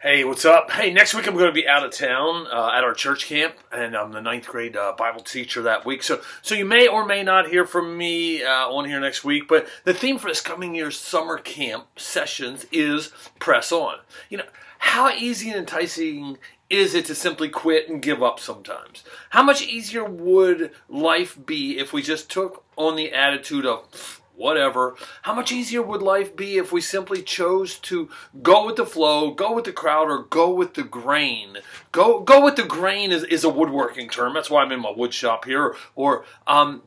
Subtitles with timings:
[0.00, 0.70] Hey, what's up?
[0.70, 3.56] Hey, next week I'm going to be out of town uh, at our church camp,
[3.72, 6.04] and I'm the ninth grade uh, Bible teacher that week.
[6.04, 9.48] So, so you may or may not hear from me uh, on here next week.
[9.48, 13.96] But the theme for this coming year's summer camp sessions is press on.
[14.30, 14.44] You know,
[14.78, 16.38] how easy and enticing
[16.70, 19.02] is it to simply quit and give up sometimes?
[19.30, 24.94] How much easier would life be if we just took on the attitude of whatever.
[25.22, 28.08] How much easier would life be if we simply chose to
[28.42, 31.58] go with the flow, go with the crowd, or go with the grain?
[31.92, 34.32] Go go with the grain is, is a woodworking term.
[34.32, 35.76] That's why I'm in my wood shop here.
[35.94, 36.82] Or um,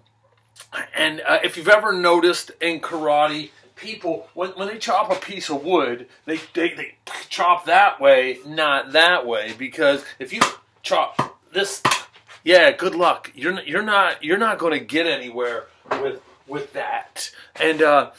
[0.95, 5.49] and uh, if you've ever noticed in karate, people when, when they chop a piece
[5.49, 6.95] of wood, they, they they
[7.29, 10.41] chop that way, not that way, because if you
[10.81, 11.83] chop this,
[12.43, 13.31] yeah, good luck.
[13.35, 15.65] You're you're not you're not going to get anywhere
[16.01, 17.31] with with that.
[17.55, 18.11] And uh,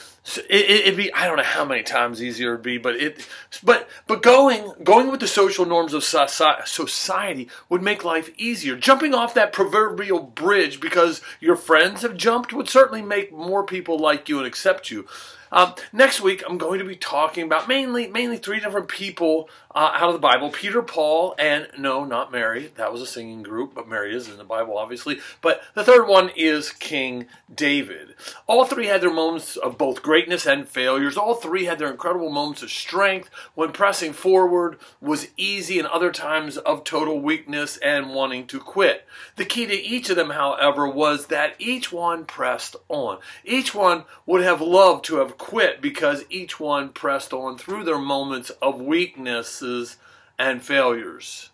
[0.48, 3.26] it, would be I don't know how many times easier it'd be, but it
[3.62, 8.76] but but going going with the social norms of society would make life easier.
[8.76, 13.98] Jumping off that proverbial bridge because your friends have jumped would certainly make more people
[13.98, 15.06] like you and accept you.
[15.52, 19.90] Um, next week, I'm going to be talking about mainly mainly three different people uh,
[19.94, 22.72] out of the Bible: Peter, Paul, and no, not Mary.
[22.76, 25.20] That was a singing group, but Mary is in the Bible, obviously.
[25.42, 28.14] But the third one is King David.
[28.46, 31.16] All three had their moments of both greatness and failures.
[31.16, 36.12] All three had their incredible moments of strength when pressing forward was easy, and other
[36.12, 39.06] times of total weakness and wanting to quit.
[39.36, 43.20] The key to each of them, however, was that each one pressed on.
[43.42, 47.96] Each one would have loved to have quit because each one pressed on through their
[47.96, 49.96] moments of weaknesses
[50.38, 51.48] and failures.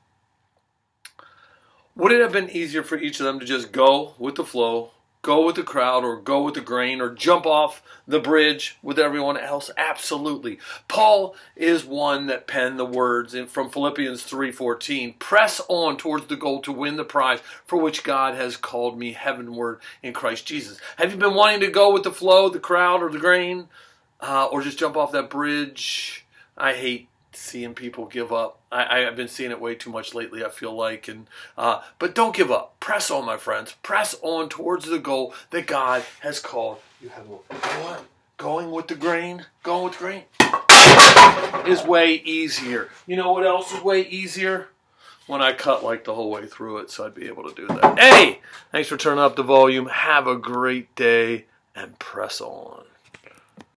[1.95, 4.91] Would it have been easier for each of them to just go with the flow,
[5.23, 8.99] go with the crowd or go with the grain or jump off the bridge with
[8.99, 9.71] everyone else.
[9.77, 10.59] Absolutely.
[10.87, 16.37] Paul is one that penned the words in, from philippians 3.14 press on towards the
[16.37, 20.79] goal to win the prize for which god has called me heavenward in christ jesus.
[20.97, 23.69] Have you been wanting to go with the flow the crowd or the grain?
[24.21, 26.25] Uh, or just jump off that bridge?
[26.57, 28.59] I hate seeing people give up.
[28.71, 30.45] I, have been seeing it way too much lately.
[30.45, 31.27] I feel like, and
[31.57, 32.79] uh, but don't give up.
[32.81, 33.75] Press on, my friends.
[33.83, 37.09] Press on towards the goal that God has called you.
[37.11, 38.05] Have what?
[38.37, 39.47] Going with the grain.
[39.63, 40.25] Going with the grain
[41.67, 42.89] is way easier.
[43.07, 44.69] You know what else is way easier?
[45.27, 47.67] When I cut like the whole way through it, so I'd be able to do
[47.67, 47.99] that.
[47.99, 48.41] Hey,
[48.73, 49.87] thanks for turning up the volume.
[49.87, 51.45] Have a great day
[51.77, 52.85] and press on.